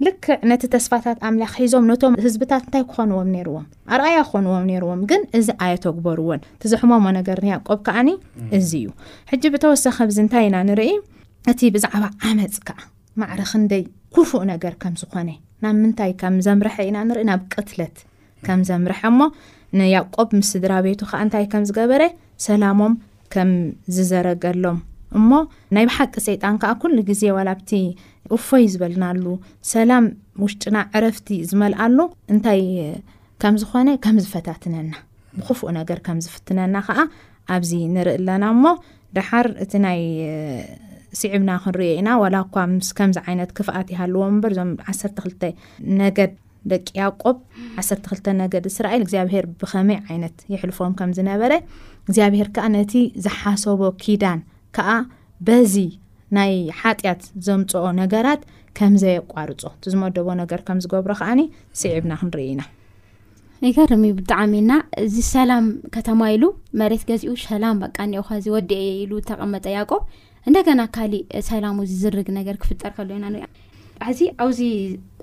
[0.07, 5.49] ልክዕ ነቲ ተስፋታት ኣምላኽ ሒዞም ነቶም ህዝብታት እንታይ ክኾንዎም ነርዎም ኣርኣያ ክኾንዎም ነርዎም ግን እዚ
[5.64, 8.11] ኣየተግበርዎን እትዘሕመሞ ነገር ንያቆብ ከዓኒ
[8.59, 8.88] እዚ እዩ
[9.30, 10.90] ሕጂ ብተወሳኺ ብዚ እንታይ ኢና ንርኢ
[11.52, 12.78] እቲ ብዛዕባ ዓመፅ ከዓ
[13.23, 13.85] ማዕርክንደይ
[14.16, 15.28] ኩፉእ ነገር ከም ዝኾነ
[15.64, 17.97] ናብ ምንታይ ከም ዘምርሐ ኢና ንርኢ ናብ ቅትለት
[18.49, 19.30] ከም ዘምርሐ ሞ
[19.78, 22.02] ንያቆብ ምስ ስድራ ቤቱ ከዓ እንታይ ከም ዝገበረ
[22.47, 22.95] ሰላሞም
[23.35, 23.50] ከም
[23.97, 24.78] ዝዘረገሎም
[25.19, 25.31] እሞ
[25.76, 27.71] ናይ ብሓቂ ሰይጣን ከኣ ኩ ግዜ ዋላብቲ
[28.37, 29.25] እፎይ ዝበልናሉ
[29.75, 30.05] ሰላም
[30.43, 31.99] ውሽጢና ዕረፍቲ ዝመልኣሉ
[32.33, 32.61] እንታይ
[33.43, 34.93] ከም ዝኾነ ከም ዝፈታትነና
[35.38, 36.99] ብክፉእ ነገር ከምዝፍትነና ከዓ
[37.55, 38.73] ኣብዚ ንርኢ ኣለና ሞ
[39.17, 40.00] ድሓር እቲ ናይ
[41.21, 45.45] ስዕብና ክንርዮ ኢና ዋላ እኳ ምስ ከምዚ ዓይነት ክፍኣት ይሃልዎ በር እዞም ዓሰርተ 2ልተ
[46.02, 46.33] ነገድ
[46.73, 47.37] ደቂ ያቆብ
[47.83, 51.52] ዓሰርተ 2ልተ ነገድ እስራኤል እግዚኣብሄር ብኸመይ ዓይነት ይሕልፎም ከም ዝነበረ
[52.07, 52.93] እግዚኣብሄር ከዓ ነቲ
[53.26, 54.40] ዝሓሰቦ ኪዳን
[54.77, 54.91] ከዓ
[55.47, 55.75] በዚ
[56.37, 58.43] ናይ ሓጢያት ዘምፅኦ ነገራት
[58.79, 61.41] ከምዘየቋርፆ ቲዝመደቦ ነገር ከም ዝገብሮ ከዓኒ
[61.81, 62.62] ስዕብና ክንርኢ ኢና
[63.65, 64.73] ንገርምእ ብጣዕሚ ና
[65.05, 66.45] እዚ ሰላም ከተማ ኢሉ
[66.81, 70.05] መሬት ገዚኡ ሸላም በቃ ኒሄ ዚ ወዲእ ኢሉ ዝተቐመጠ ያቆብ
[70.49, 73.27] እንደገና ካሊእ ሰላም ዚ ዝርግ ነገር ክፍጠር ከሎ ኢና
[74.19, 74.61] ዚ ኣብዚ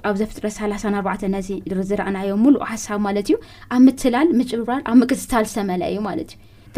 [0.09, 1.47] ኣብ ዘፍጥረ 3ላ ኣባተ ነዚ
[1.89, 3.37] ዝረእናዮም ሙሉእ ሓሳብ ማለት እዩ
[3.75, 6.19] ኣብ ምትላል ምጭብራል ኣብ ምቅትታል ዝሰተመለ እዩማለ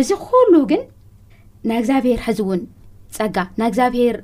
[0.02, 0.72] እዩዚሉግ
[1.68, 2.62] ናይ እግዚኣብሄር ሕዚ እውን
[3.18, 4.18] ፀጋ ናይ እግዚኣብሄር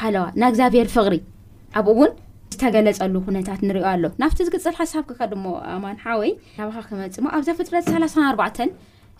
[0.00, 1.14] ሓለዋ ናይ እግዚኣብሄር ፍቕሪ
[1.80, 2.10] ኣብኡ እውን
[2.52, 5.44] ዝተገለፀሉ ኩነታት ንሪኦ ኣሎ ናብቲ ዝግፅል ሓሳብ ክኸ ድሞ
[5.74, 8.70] ኣማንሓወይ ናብኻ ክመፅ ሞ ኣብዚ ፍጥረት 3 ኣርባዕተን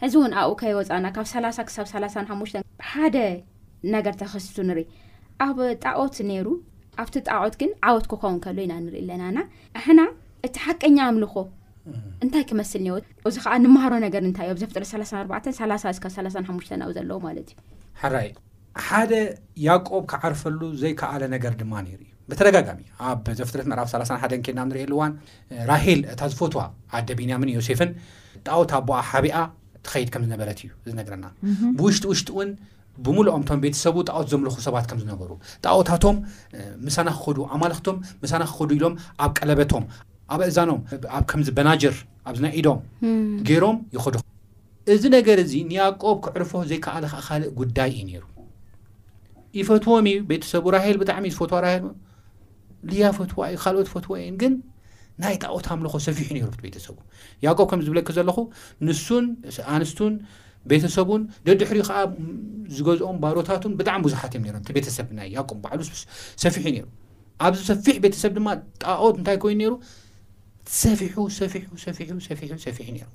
[0.03, 3.17] ሕዚ እውን ኣብኡ ከይወፃና ካብ ሰላ0 ክሳብ ላ ሓሙሽተን ሓደ
[3.95, 4.85] ነገር ተኸስሱ ንርኢ
[5.47, 6.47] ኣብ ጣዖት ነይሩ
[7.03, 9.39] ኣብቲ ጣዖት ግን ዓወት ክኸው ከሉ ኢና ንርኢ ኣለናና
[9.81, 10.01] እሕና
[10.47, 11.35] እቲ ሓቀኛ ኣምልኾ
[12.25, 17.19] እንታይ ክመስል እ እዚ ከዓ ንመሃሮ ነገር እንታይ እዩ ኣብ ዘፍጥረት ኣ ሓሙሽተ ኣብ ዘለዎ
[17.27, 17.57] ማለት እዩ
[18.03, 18.29] ሓራይ
[18.87, 19.13] ሓደ
[19.67, 24.93] ያቆብ ክዓርፈሉ ዘይከኣለ ነገር ድማ ነይሩ እዩ ብተደጋጋሚ ኣብ ዘፍጥረት ምዕራፍ 3 ሓን ኬና ንሪኤሉ
[24.99, 25.15] እዋን
[25.71, 26.63] ራሄል እታ ዝፈትዋ
[26.99, 27.91] ኣደ ቢንያሚን ዮሴፍን
[28.49, 29.41] ጣዖት ኣቦኣ ሓቢኣ
[29.87, 31.27] ትኸይድ ከም ዝነበረት እዩ ዝነግረና
[31.79, 32.51] ብውሽጢ ውሽጢ እውን
[33.05, 35.31] ብሙሉ ኦምቶም ቤተሰቡ ጣዖት ዘምልኹ ሰባት ከም ዝነበሩ
[35.67, 36.17] ጣዖታቶም
[36.87, 39.85] ምሳና ክኸዱ ኣማልክቶም ምሳና ክኸዱ ኢሎም ኣብ ቀለበቶም
[40.33, 40.81] ኣብ እዛኖም
[41.17, 41.95] ኣብ ከምዚ በናጀር
[42.31, 42.79] ኣብዝናይ ኢዶም
[43.49, 44.29] ገይሮም ይኸዱኹም
[44.95, 48.23] እዚ ነገር እዚ ንያቆብ ክዕርፎ ዘይከኣለ ካዓ ካልእ ጉዳይ እዩ ነይሩ
[49.59, 51.85] ይፈትዎም እዩ ቤተሰቡ ራሂል ብጣዕሚ እፈትዋ ራል
[52.91, 54.53] ልያ ፈትዋ እዩ ካልኦት ፈትዎ እዩን ግን
[55.23, 56.97] ናይ ጣኦት ኣምልኾ ሰፊሑዩ ነይሩ ቲ ቤተሰቡ
[57.47, 58.39] ያቆብ ከም ዝብለክ ዘለኹ
[58.87, 60.15] ንሱንኣንስቱን
[60.71, 62.01] ቤተሰቡን ደዲሕሪኡ ከዓ
[62.77, 65.81] ዝገዝኦም ባሮታቱን ብጣዕሚ ብዙሓት እዮም ነሮም እቲ ቤተሰብ ናይ ያቆ ባዕሉ
[66.45, 66.87] ሰፊሑ እዩ ነሩ
[67.47, 68.49] ኣብዚ ሰፊሕ ቤተሰብ ድማ
[68.85, 69.73] ጣኦት እንታይ ኮይኑ ነይሩ
[70.81, 73.07] ሰፊሑ ሰፊሑ ሰፊሑ ሰፊሑ ሰፊሑ ነሩ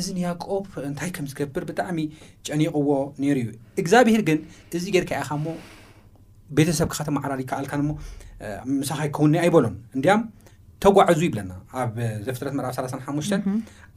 [0.00, 1.98] እዚንያቆብ እንታይ ከም ዝገብር ብጣዕሚ
[2.46, 2.90] ጨኒቕዎ
[3.22, 3.48] ነይሩ እዩ
[3.80, 4.38] እግዚኣብሄር ግን
[4.80, 5.46] እዚ ጌርካ ኢኻ እሞ
[6.56, 7.90] ቤተሰብ ካኸተማዕራር ይከኣልካን ሞ
[8.80, 10.22] ምሳኻይ ከውኒ ኣይበሎም እንዲያም
[10.84, 11.92] ተጓዕዙ ይብለና ኣብ
[12.26, 13.42] ዘፍትረት መርኣብ 3ላሳ ሓሙሽተን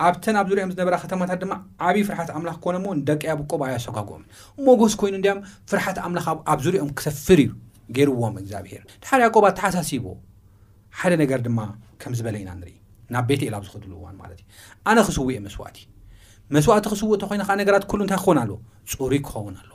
[0.08, 1.54] ኣብተን ኣብ ዙሪኦም ዝነበራ ከተማታት ድማ
[1.86, 4.28] ዓበይ ፍርሓት ኣምላኽ ክኮነ ሞ ደቂያ ብቆብ ኣሰጓግኦምን
[4.68, 5.40] ሞጎስ ኮይኑ እንዲም
[5.72, 7.52] ፍርሓት ኣምላኽ ኣብ ዙሪኦም ክሰፍር እዩ
[7.98, 10.06] ገይርዎም እግዚኣብሄር ድሓር ያቆብ ኣተሓሳሲቦ
[11.00, 11.60] ሓደ ነገር ድማ
[12.02, 12.74] ከም ዝበለ ኢና ንርኢ
[13.14, 14.48] ናብ ቤት ኤላ ኣብ ዝክዱሉ እዋን ማለት እዩ
[14.90, 15.78] ኣነ ክስውኤ መስዋእቲ
[16.56, 18.58] መስዋእቲ ክስውእ እተ ኮይኑ ከዓ ነገራት ኩህሉ እንታይ ክኸውን ኣለዎ
[18.92, 19.72] ፁሩ ክኸውን ኣሎ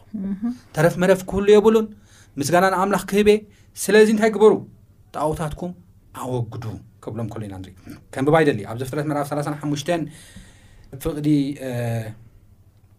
[0.76, 1.87] ተረፍ መረፍ ክህሉ የብሉን
[2.40, 3.28] ምስጋና ንኣምላኽ ክህበ
[3.85, 4.52] ስለዚ እንታይ ግበሩ
[5.14, 5.72] ጠቃውታትኩም
[6.20, 6.64] ኣወግዱ
[7.04, 7.74] ከብሎም ከህሎ ኢና ንርኢ
[8.14, 9.90] ከም ብባይ ደሊዩ ኣብ ዘ ፍተረት መራፍ 3ላሓሙሽተ
[11.04, 11.28] ፍቕዲ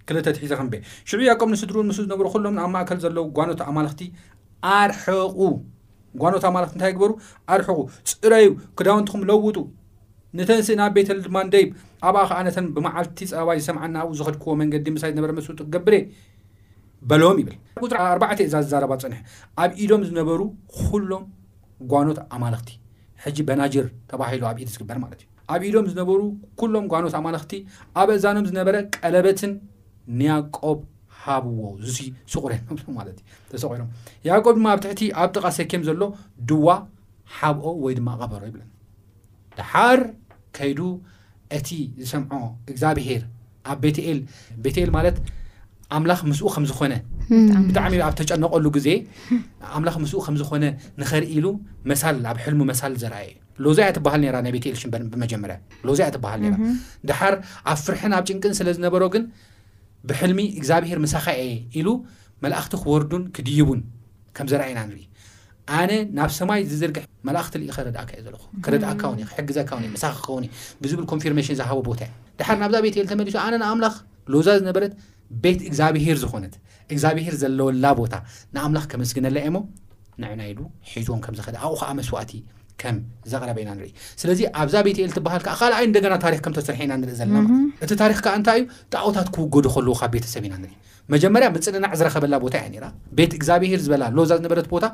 [0.09, 0.75] ክልተትሒዘከን ቤ
[1.09, 4.01] ሽዑ ያ ቀምኒ ስድሩን ምስ ዝነብሩ ኩሎምኣብ ማእከል ዘለው ጓኖት ኣማልኽቲ
[4.77, 5.37] ኣርሐቁ
[6.21, 7.11] ጓኖት ኣማልኽቲ እንታይ ግበሩ
[7.55, 7.77] ኣርሑኹ
[8.11, 8.47] ፅእረዩ
[8.79, 9.57] ክዳውንትኩም ለውጡ
[10.39, 11.69] ንተንስእ ናብ ቤተል ድማ ደይብ
[12.09, 15.95] ኣብኣ ኸዓ ነተን ብመዓልቲ ፀበባይ ዝሰምዓና ኣብኡ ዝኽድክዎ መንገዲ ምሳይ ዝነበረ መስጡ ክገብረ
[17.09, 19.19] በሎም ይብል ቁፅራ ኣርባዕተ እዛዝ ዝዛረባ ፀንሐ
[19.63, 20.39] ኣብ ኢዶም ዝነበሩ
[20.79, 21.23] ኩሎም
[21.91, 22.71] ጓኖት ኣማልኽቲ
[23.25, 26.19] ሕጂ በናጅር ተባሂሉ ኣብ ኢድ ዝግበር ማለት እዩ ኣብ ኢዶም ዝነበሩ
[26.61, 27.53] ኩሎም ጓኖት ኣማልኽቲ
[28.01, 29.53] ኣብ እዛኖም ዝነበረ ቀለበትን
[30.19, 30.79] ንያቆብ
[31.25, 31.61] ሃብዎ
[31.95, 31.97] ዝ
[32.33, 32.51] ስቑረ
[32.97, 33.83] ማ ዩተሰም
[34.27, 36.01] ያቆብ ድማ ኣብ ትሕቲ ኣብ ጥቓ ሰኪም ዘሎ
[36.49, 36.67] ድዋ
[37.37, 38.69] ሓብኦ ወይ ድማ ቀበሮ ይብለን
[39.57, 39.99] ድሓር
[40.57, 40.79] ከይዱ
[41.57, 41.67] እቲ
[42.01, 42.31] ዝሰምዖ
[42.71, 43.23] እግዚኣብሄር
[43.71, 44.19] ኣብ ቤተኤል
[44.65, 45.17] ቤትኤል ማለት
[45.97, 46.93] ኣምላኽ ምስኡ ከም ዝኮነ
[47.67, 48.87] ብጣዕሚዩ ኣብ ተጨነቀሉ ግዜ
[49.77, 50.65] ኣምላኽ ምስኡ ከም ዝኮነ
[51.01, 51.47] ንኸርኢ ሉ
[51.91, 55.55] መሳል ኣብ ሕልሙ መሳል ዘርኣየ እዩ ሎዛያ ትበሃል ናይ ቤትኤል ሽበር ብመጀመርያ
[55.87, 56.41] ሎዛያ ትሃል
[57.09, 57.35] ድሓር
[57.71, 59.23] ኣብ ፍርሕን ኣብ ጭንቅን ስለዝነበሮ ግን
[60.09, 61.87] ብሕልሚ እግዚኣብሄር መሳኻእ ኢሉ
[62.43, 63.81] መላእኽቲ ክወርዱን ክድይቡን
[64.37, 65.03] ከም ዘርኣኢና ንርኢ
[65.79, 70.51] ኣነ ናብ ሰማይ ዝዝርግሕ መላእኽቲ ኢኸረድእካ እዩ ዘለኹ ክረድእካ ውኒ ክሕግዘካ ውኒእ መሳኻ ክኸውኒእ
[70.83, 73.95] ብዝብል ኮንፊርሜሽን ዝሃቦ ቦታ እ ድሓር ናብዛ ቤት ኤል ተመሊሶ ኣነ ንኣምላኽ
[74.35, 74.93] ሎዛ ዝነበረት
[75.43, 76.55] ቤት እግዚብሄር ዝኾነት
[76.93, 78.13] እግዚኣብሄር ዘለወላ ቦታ
[78.55, 79.59] ንኣምላኽ ከመስግነላ ሞ
[80.21, 80.59] ንዕና ኢሉ
[80.93, 82.31] ሒጆም ከምዝኸደ ኣብኡ ከዓ መስዋእቲ
[82.81, 82.95] ከም
[83.31, 87.15] ዘቐረበ ኢና ንርኢ ስለዚ ኣብዛ ቤተኤል ትበሃል ከዓ ካልኣይ እንደገና ታሪክ ከም ተሰርሐ ኢና ንርኢ
[87.21, 87.39] ዘለና
[87.85, 90.73] እቲ ታሪክ ከዓ እንታይ እዩ ጣዖታት ክውገዱ ከልዎ ካብ ቤተሰብ ኢና ንርኢ
[91.13, 94.85] መጀመርያ መፅንናዕ ዝረከበላ ቦታ እያ ራ ቤት እግዚኣብሄር ዝበላ ሎዛ ዝነበረት ቦታ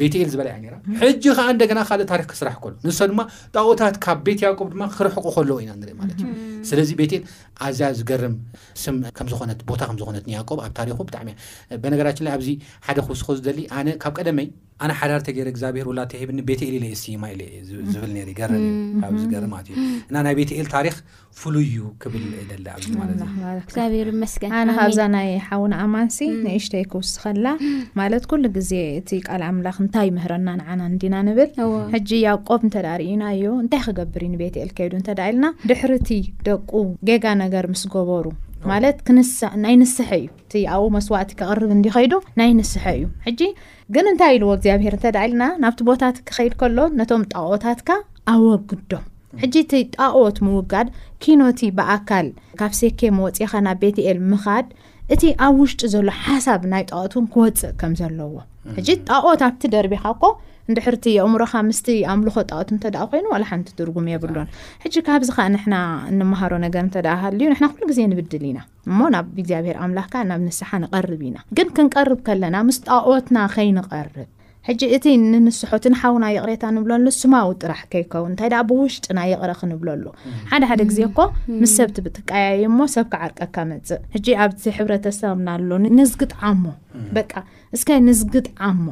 [0.00, 3.20] ቤተ ኤል ዝበላ ያ ራ ሕጂ ከዓ እንደገና ካልእ ታሪክ ክስራሕ ከሎ ንሶ ድማ
[3.56, 7.24] ጣኦታት ካብ ቤት ያቆብ ድማ ክርሕቁ ከለዎ ኢና ንርኢ ማለት እዩ ስለዚ ቤትኤል
[7.66, 8.34] ኣዝኣ ዝገርም
[8.82, 11.30] ስም ከምዝኮነት ቦታ ከምዝኮነት ያቆብ ኣብ ታሪ ብጣዕሚ
[11.82, 12.48] በነገራችን ኣብዚ
[12.86, 14.48] ሓደ ክውስኩ ዝካብ ቀደመይ
[14.84, 16.76] ኣነ ሓዳርተገይረ ግዚኣብሄር ላተሂኒ ቤተኤል
[19.02, 20.96] ማዝብልርርማዩና ናይ ቤትኤል ታሪክ
[21.40, 22.24] ፍሉይ እዩ ክብል
[24.68, 27.46] ነ ካብዛ ናይ ሓውን ኣማንሲ ንእሽተይ ክውስኸላ
[28.00, 31.50] ማለት ኩሉ ግዜ እቲ ቃል ኣምላኽ እንታይ ምህረና ንዓናንዲና ንብል
[32.10, 35.92] ጂ ያቆብ እንተዳርእና እዩ ንታይ ክገብር ቤትኤል ከይዱ ደ ኢልና ድሕር
[37.08, 38.26] ጌጋ ነገር ምስ ገበሩ
[38.70, 39.30] ማለት ክንስ
[39.62, 43.40] ናይ ንስሐ እዩ እቲ ኣብኡ መስዋእቲ ክቕርብ እንዲኸይዱ ናይ ንስሐ እዩ ሕጂ
[43.94, 47.88] ግን እንታይ ኢልዎ እግዚኣብሄር እንተደ ኢልና ናብቲ ቦታት ክኸይድ ከሎ ነቶም ጣቆታትካ
[48.32, 49.04] ኣወግድዶም
[49.42, 50.88] ሕጂ እቲ ጣቅት ምውጋድ
[51.24, 52.28] ኪኖቲ ብኣካል
[52.60, 54.66] ካብ ሴኬ መወፂኢኻ ናብ ቤት-ኤል ምኻድ
[55.16, 58.34] እቲ ኣብ ውሽጢ ዘሎ ሓሳብ ናይ ጣዖት ን ክወፅእ ከም ዘለዎ
[58.78, 60.34] ሕጂ ጣቆት ኣብቲ ደርቢካ ኮ
[60.70, 64.50] እንድሕርቲ ኣእምሮኻ ምስቲ ኣእምልኾ ጣኦት እንተደኣ ኮይኑ ዋላ ሓንቲ ትርጉም የብሉን
[64.82, 65.76] ሕጂ ካብዚ ኻ ንሕና
[66.12, 70.42] እንምሃሮ ነገር እንተ ደኣ ሃሉዩ ንሕና ኩሉ ግዜ ንብድል ኢና እሞ ናብ እግዚኣብሔር ኣምላኽከ ናብ
[70.48, 74.16] ንስሓ ንቐርብ ኢና ግን ክንቀርብ ከለና ምስጣወትና ከይንቐርብ
[74.66, 80.04] ሕጂ እቲ ንምስሖ ትንሓውና የቕሬታ ንብሎሉ ስማዊ ጥራሕ ከይከውን እንታይ ኣ ብውሽጢ ና የቕረ ክንብለሉ
[80.50, 81.20] ሓደ ሓደ ግዜ ኮ
[81.62, 85.68] ምስ ሰብቲ ብትቀያይ ሞ ሰብ ክዓርቀካ መፅእ ሕጂ ኣብቲ ሕብረተሰብናሎ
[86.00, 86.64] ንዝግጥ ዓሞ
[87.16, 87.24] በ
[87.76, 88.86] እስ ንዝግጥ ዓሞ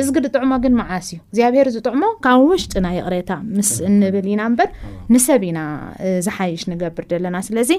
[0.00, 4.68] እዝግዲጥዕሞ ግን መዓስ እዩ እግዚኣብሄር ዝጥዕሞ ካብ ውሽጢ ና የቕሬታ ምስ ንብል ኢና በር
[5.14, 5.60] ንሰብ ኢና
[6.26, 7.72] ዝሓይሽ ንገብር ዘለና ስለዚ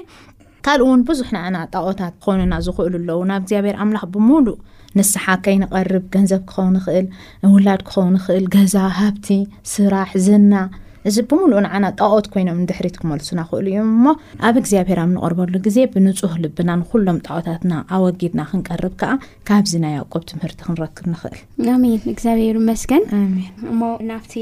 [0.66, 4.58] ካልእ ውን ብዙሕ ንና ጣቆታት ኮንና ዝኽእሉ ኣለዉ ናብ እግዚኣብሄር ኣምላኽ ብምሉእ
[4.96, 7.06] ንስሓ ከይንቐርብ ገንዘብ ክኸው ንኽእል
[7.54, 9.26] ውላድ ክኸው ኽእል ገዛ ሃብቲ
[9.72, 10.54] ስራሕ ዝና
[11.08, 14.06] እዚ ብምሉእ ንዓና ጣቆት ኮይኖም ንድሕሪት ክመልሱና ክእሉ እዮም እሞ
[14.46, 19.12] ኣብ እግዚኣብሄርብ ንቅርበሉ ግዜ ብንፁህ ልብና ንኩሎም ጣዖታትና ኣወጊድና ክንቀርብ ከዓ
[19.50, 21.36] ካብዚ ናይ ኣውቆብ ትምህርቲ ክንረክብ ንኽእል
[21.74, 23.04] ኣሚን እግዚኣብሄሩ መስከን
[23.70, 24.34] እሞ ናብቲ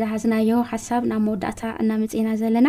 [0.00, 2.68] ዝሃዝናዮው ሓሳብ ናብ መወዳእታ እናምፅኢና ዘለና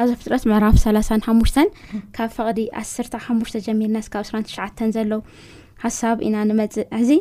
[0.00, 1.68] ኣብዚ ፍጥረት ምዕራፍ 3ላሳን ሓሙሽተን
[2.16, 5.22] ካብ ፈቕዲ 1ስተ ሓሙሽተ ጀሚርና ስካብ እስ ትሽዓተን ዘለው
[5.84, 7.12] ሓሳብ ኢና ንመፅእ ሕዚ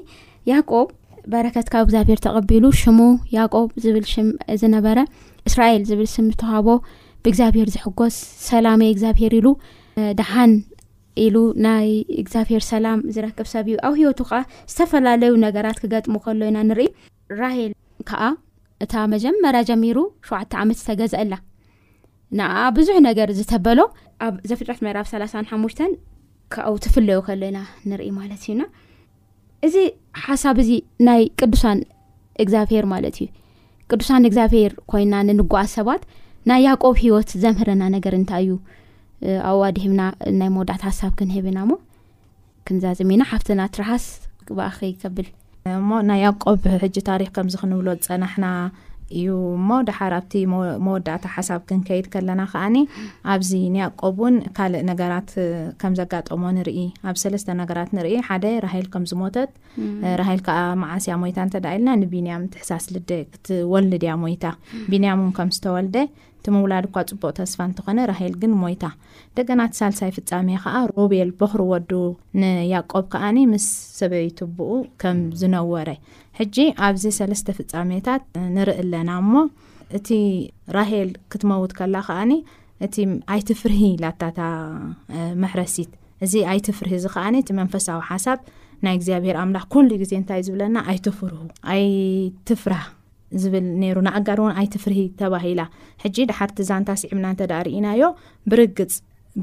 [0.51, 0.87] ያቆብ
[1.33, 2.99] በረከት ካብ እግዚኣብሄር ተቐቢሉ ሽሙ
[3.37, 4.27] ያዕቆብ ዝብል ሽም
[4.61, 4.99] ዝነበረ
[5.49, 6.67] እስራኤል ዝብል ሽም ተዋሃቦ
[7.23, 8.15] ብእግዚኣብሄር ዝሕጎስ
[8.49, 9.47] ሰላም የ እግዚኣብሄር ኢሉ
[10.19, 10.53] ደሓን
[11.25, 11.87] ኢሉ ናይ
[12.21, 14.39] እግዚኣብሄር ሰላም ዝረክብ ሰብ እዩ ኣብ ሂወቱ ከዓ
[14.71, 16.87] ዝተፈላለዩ ነገራት ክገጥሙ ከሎ ኢና ንርኢ
[17.41, 17.73] ራሂል
[18.11, 18.21] ከዓ
[18.83, 21.33] እታ መጀመርያ ጀሚሩ ሸውዓተ ዓመት ዝተገዝአላ
[22.39, 23.79] ንኣ ብዙሕ ነገር ዝተበሎ
[24.27, 25.91] ኣብ ዘፍልራት መራብ ሰላሳን ሓሙሽተን
[26.53, 27.57] ካው ትፍለዮ ከለና
[27.89, 28.61] ንርኢ ማለት እዩና
[29.67, 29.75] እዚ
[30.25, 30.71] ሓሳብ እዚ
[31.07, 31.79] ናይ ቅዱሳን
[32.43, 33.27] እግዚኣብሄር ማለት እዩ
[33.91, 36.03] ቅዱሳን እግዚኣብሄር ኮይና ንንጓዓት ሰባት
[36.49, 38.51] ናይ ያቆብ ሂወት ዘምህረና ነገር እንታይ እዩ
[39.51, 40.01] ኣብዋድህብና
[40.39, 41.73] ናይ መውዳት ሓሳብ ክንህብኢና ሞ
[42.67, 44.05] ክንዛዝሚ ና ሓፍትና ትራሓስ
[44.47, 45.27] ክብኣኸ ይከብል
[45.79, 48.45] እሞ ናይ ያዕቆብ ሕጂ ታሪክ ከምዚ ክንብሎ ዝፀናሕና
[49.17, 50.33] እዩ እሞ ደሓር ኣብቲ
[50.85, 52.75] መወዳእታ ሓሳብ ክንከይድ ከለና ከዓኒ
[53.33, 55.29] ኣብዚ ንያቆብ ውን ካልእ ነገራት
[55.81, 56.79] ከም ዘጋጠሞ ንርኢ
[57.11, 59.51] ኣብ ሰለስተ ነገራት ንርኢ ሓደ ራሂል ከም ዝሞተት
[60.21, 64.45] ራሂል ከዓ ማዓስያ ሞይታ ንተደ ኢልና ንቢንያም ትሕሳስ ልደ ክት ወልድያ ሞይታ
[64.93, 65.97] ቢንያም እውን ከም ዝተወልደ
[66.41, 68.83] እቲ ምውላድ እኳ ፅቡቅ ተስፋ እንትኾነ ራሂል ግን ሞይታ
[69.31, 71.91] ንደገና ት ሳልሳይ ፍፃሜ ከዓ ሮቤል በኽሪወዱ
[72.41, 73.65] ንያቆብ ከዓኒ ምስ
[73.99, 75.89] ሰበይትቡኡ ከም ዝነወረ
[76.41, 78.21] ሕጂ ኣብዚ ሰለስተ ፍፃሜታት
[78.55, 79.33] ንርኢ ኣለና እሞ
[79.97, 80.09] እቲ
[80.75, 82.31] ራሄል ክትመውት ከላ ኸዓኒ
[82.85, 82.95] እቲ
[83.33, 84.39] ኣይትፍርሂ ላታታ
[85.43, 85.91] መሕረሲት
[86.27, 88.39] እዚ ኣይትፍርህ እዚ ኸዓኒ እቲ መንፈሳዊ ሓሳብ
[88.85, 91.41] ናይ እግዚኣብሄር ኣምላኽ ኩሉይ ግዜ እንታይ ዝብለና ኣይትፍርህ
[91.73, 91.83] ኣይ
[92.49, 92.85] ትፍራህ
[93.41, 95.61] ዝብል ነይሩ ንኣጋር እውን ኣይትፍርሂ ተባሂላ
[96.05, 98.03] ሕጂ ድሓርቲ ዛንታ ስዕብና ንተዳርእናዮ
[98.51, 98.93] ብርግፅ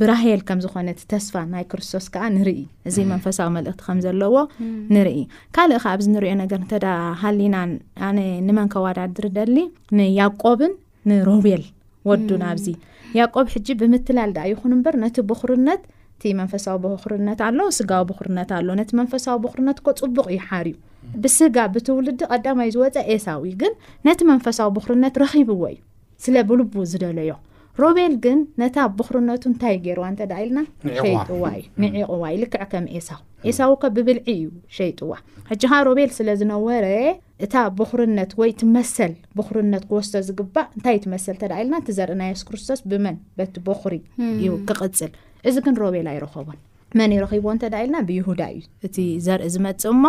[0.00, 4.34] ብራሄል ከም ዝኾነቲ ተስፋ ናይ ክርስቶስ ከዓ ንርኢ እዚ መንፈሳዊ መልእክቲ ከም ዘለዎ
[4.94, 5.18] ንርኢ
[5.56, 6.86] ካልእ ኻ ኣብዚ ንሪኦ ነገር ተዳ
[7.22, 7.70] ሃሊናን
[8.08, 9.56] ኣነ ንመን ከዋዳድር ደሊ
[9.98, 10.72] ንያቆብን
[11.10, 11.64] ንሮቤል
[12.10, 12.66] ወዱንኣብዚ
[13.18, 15.82] ያቆብ ሕጂ ብምትላል ዳ ይኹን እምበር ነቲ ብኽርነት
[16.16, 20.74] እቲ መንፈሳዊ ብኽርነት ኣሎ ስጋዊ ብኹርነት ኣሎ ነቲ መንፈሳዊ ብኹርነት ኮ ፅቡቕ እዩ ሓርዩ
[21.24, 23.72] ብስጋ ብትውልዲ ቐዳማይ ዝወፀ ኤሳዊ ግን
[24.08, 25.76] ነቲ መንፈሳዊ ብኽርነት ረኺብዎ እዩ
[26.24, 27.34] ስለ ብልቡ ዝደለዮ
[27.82, 30.58] ሮቤል ግን ነታ ብኽርነቱ እንታይ ገይርዋ ንተደልና
[30.98, 33.18] ሸይጥዋ እዩ ንዒቕዋ ልክዕ ከም ሳው
[33.58, 34.44] ሳው ከ ብብልዒ እዩ
[34.76, 35.12] ሸይጥዋ
[35.50, 36.86] ሕጂ ካ ሮቤል ስለዝነወረ
[37.46, 43.96] እታ ብኽርነት ወይ ትመሰል ብርነት ክወስቶ ዝግባእ እንታይ ትመሰል ተዳኢልና እዘርእናይሱስክርስቶስ ብመን በቲ ቦኽሪ
[44.44, 45.12] እዩ ክቕፅል
[45.50, 46.58] እዚ ግን ሮቤል ኣይረኸቦን
[46.98, 50.04] መን ይረኺቦዎ ተዳ ኢልና ብይሁዳ እዩ እቲ ዘርኢ ዝመፅእ እሞ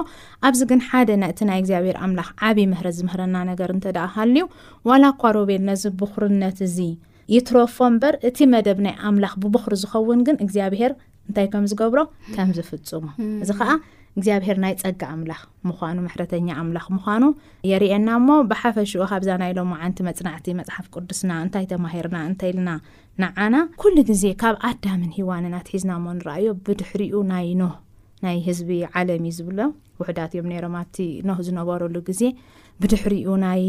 [0.48, 4.46] ኣብዚ ግን ሓደ እቲ ናይ እግዚኣብሔር ኣምላኽ ዓብዪ ምህረ ዝምህረና ነገር እንተደኣሃሉዩ
[4.90, 6.78] ዋላ እኳ ሮቤል ነዚ ብኽርነት እዚ
[7.36, 10.92] ይትረፎ እምበር እቲ መደብ ናይ ኣምላኽ ብበኽሪ ዝኸውን ግን እግዚኣብሄር
[11.30, 12.00] እንታይ ከም ዝገብሮ
[12.36, 13.04] ከም ዝፍፅሙ
[13.44, 13.70] እዚ ከዓ
[14.18, 17.24] እግዚኣብሄር ናይ ፀጊ ኣምላኽ ምኳኑ መሕረተኛ ኣምላኽ ምኳኑ
[17.72, 22.70] የሪኤና ሞ ብሓፈሽኡ ካብዛ ናኢሎም ዓንቲ መፅናዕቲ መፅሓፍ ቅዱስና እንታይ ተማሂርና እንተይኢልና
[23.24, 27.76] ነዓና ኩሉ ግዜ ካብ ኣዳምን ሂዋንን ኣትሒዝና ሞ ንረኣዮ ብድሕሪኡ ናይ ኖህ
[28.26, 29.60] ናይ ህዝቢ ዓለም ዩ ዝብሎ
[30.02, 32.22] ውሕዳት እዮም ነሮም ኣብቲ ኖህ ዝነበረሉ ግዜ
[32.82, 33.64] ብድሕሪኡ ናይ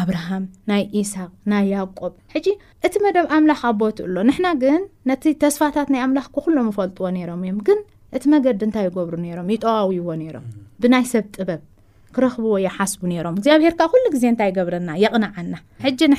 [0.00, 2.46] ኣብርሃም ናይ ኢስሓቅ ናይ ያዕቆብ ሕጂ
[2.86, 7.58] እቲ መደብ ኣምላኽ ኣቦት እሎ ንሕና ግን ነቲ ተስፋታት ናይ ኣምላኽ ክኩሎም ይፈልጥዎ ነይሮም እዮም
[7.68, 7.80] ግን
[8.18, 10.46] እቲ መገዲ እንታይ ይገብሩ ነይሮም ይጠዋውይዎ ነይሮም
[10.82, 11.60] ብናይ ሰብ ጥበብ
[12.16, 13.04] ክረኽብ ወ ሓስ ም
[13.46, 13.74] ግኣብሄር
[14.14, 15.36] ግዜ ታይ ገብረና ቕናና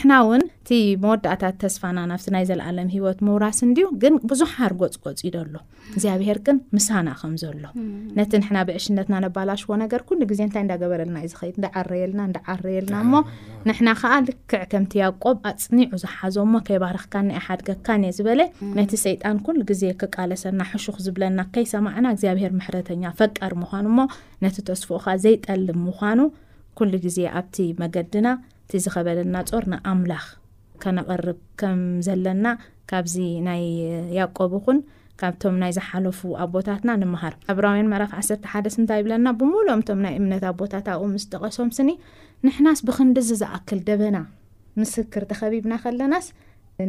[0.09, 0.11] ና
[1.03, 1.25] መት
[1.73, 1.75] ስ
[2.41, 2.51] ይዘ
[3.21, 3.23] ት
[3.57, 3.59] ስ
[4.31, 5.19] ብዙሕሃርጎፅፅ
[5.53, 5.55] ሎ
[5.91, 6.47] ፅ ዝሓጣ
[24.91, 26.19] ዝብ ዘይጠልም ምኳኑ
[26.79, 28.27] ኩሉ ግዜ ኣብቲ መገድና
[28.63, 30.25] እቲ ዝኸበለና ፆር ንኣምላኽ
[30.83, 32.45] ከነቐርብ ከም ዘለና
[32.89, 33.15] ካብዚ
[33.47, 33.63] ናይ
[34.17, 34.77] ያቆብ ኹን
[35.21, 40.43] ካብቶም ናይ ዝሓለፉ ኣቦታትና ንምሃር ኣብራውያን መራፍ ዓሰርተ ሓደስ እንታይ ይብለና ብምሉኦም ቶም ናይ እምነት
[40.51, 41.91] ኣቦታት ኣኡ ምስ ጠቐሶም ስኒ
[42.45, 44.17] ንሕናስ ብክንዲ ዝዝኣክል ደበና
[44.81, 46.27] ምስክር ተኸቢብና ኸለናስ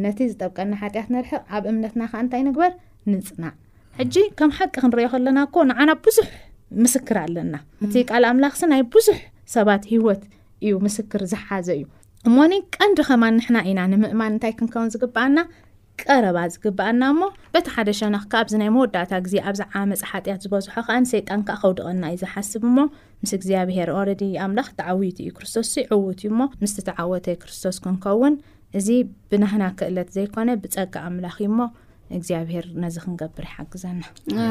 [0.05, 2.73] ነቲ ዝጠብቀና ሓጢያት ንርሕ ኣብ እምነትና ከ እንታይ ንግበር
[3.11, 3.53] ንፅናዕ
[3.99, 6.29] ሕጂ ከም ሓቂ ክንሪዮ ኸለና ኮ ንዓና ብዙሕ
[6.85, 7.55] ምስክር ኣለና
[7.85, 9.19] እቲ ካል ኣምላኽስ ናይ ብዙሕ
[9.55, 10.23] ሰባት ሂወት
[10.65, 11.83] እዩ ምስክር ዝሓዘ እዩ
[12.27, 15.39] እሞኒ ቀንዲ ኸማን ንሕና ኢና ንምእማን እንታይ ክንከውን ዝግበኣና
[16.03, 17.21] ቀረባ ዝግባኣና እሞ
[17.53, 22.17] በቲ ሓደ ሸነኽካ ኣብዚ ናይ መወዳእታ ግዜ ኣብዛ ዓባ መፅሓጢያት ዝበዝሖ ከዓ ንሰይጣንካ ከውደቐና እዩ
[22.23, 22.85] ዝሓስብ ሞ
[23.23, 28.35] ምስ እግዚኣብሄር ኦረዲ ኣምላኽ ተዓዊት እዩ ክርስቶስ ይዕውት እዩ ሞ ምስትተዓወተ ክርስቶስ ክንከውን
[28.79, 28.87] እዚ
[29.33, 31.59] ብናህና ክእለት ዘይኮነ ብፀጋ ኣምላኽ እዩሞ
[32.17, 34.01] እግዚኣብሄር ነዚ ክንገብር ይሓግዘና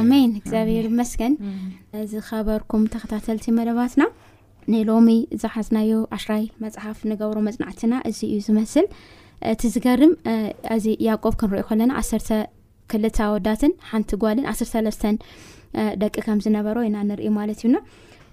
[0.01, 1.35] ኣሜን እግዚኣብሄር ብመስገን
[2.13, 4.03] ዝኸበርኩም ተኸታተልቲ መደባትና
[4.73, 5.09] ንሎሚ
[5.43, 8.87] ዝሓዝናዮ ኣሽራይ መፅሓፍ ንገብሮ መፅናዕትና እዚ እዩ ዝመስል
[9.53, 10.13] እቲ ዝገርም
[10.75, 12.29] ኣዚ ያቆብ ክንሪኦዮ ከለና 1ሰርተ
[12.93, 15.05] ክልታ ወዳትን ሓንቲ ጓልን 1ሰለስተ
[16.03, 17.77] ደቂ ከም ዝነበሮ ወኢና ንርኢ ማለት እዩና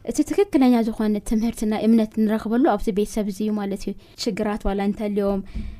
[0.09, 3.91] እቲ ትክክለኛ ዝኾነ ትምህርቲ ናይ እምነት ንረኽበሉ ኣብዚ ቤተሰብ እዚ እዩ ማለት እዩ
[4.23, 5.41] ሽግራት ዋላ እንተልዎም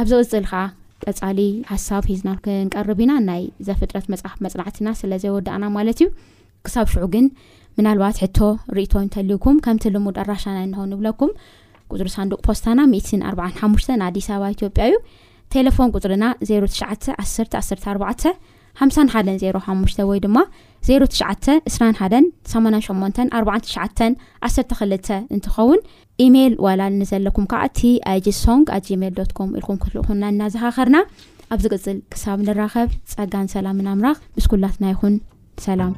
[0.00, 0.40] ኣብ ዚ ቕፅል
[1.02, 6.08] ከዓ ቀፃሊ ሓሳብ ሂዝና ክንቀርብ ኢና ናይ ዘፍጥረት መ መፅናዕትና ስለ ዘይወዳቕና ማለት እዩ
[6.66, 7.26] ክሳብ ሽዑ ግን
[7.78, 8.38] ምናልባት ሕቶ
[8.76, 11.30] ርእቶ እንተልዩኩም ከምቲ ልሙድ ኣራሻና እንኽን ይብለኩም
[11.94, 14.98] ቁፅሪ ሳንዱቅ ፖስታና ም ኣርዓ ሓሙሽተ ንኣዲስ ኣበባ ኢትዮጵያ እዩ
[15.54, 18.22] ቴሌፎን ቁፅርና ዜሮ ትሽዓተ ዓሰርተ ዓሰርተ ኣርባዕተ
[18.80, 20.38] ሓምሳን ሓደን ዜሮ ሓሙሽተ ወይ ድማ
[20.84, 21.08] 09ዓ
[21.66, 21.68] 21
[22.48, 25.80] 88 49 12 እንትኸውን
[26.26, 27.80] ኢሜል ዋላል ኒዘለኩም ከዓ እቲ
[28.12, 30.98] ኣጂ ሶንግ ኣት ጂሜል ዶት ኮም ኢልኩም ክትልኹና እናዝኻኸርና
[31.54, 35.16] ኣብ ዚ ቅፅል ክሳብ ንራኸብ ፀጋን ሰላም ንኣምራኽ ምስኩላትና ይኹን
[35.68, 35.96] ሰላም